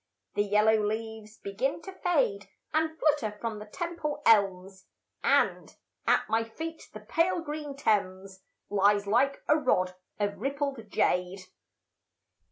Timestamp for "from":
3.39-3.59